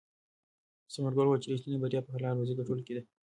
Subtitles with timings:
[0.93, 3.03] ثمرګل وویل چې ریښتینې بریا په حلاله روزي ګټلو کې ده.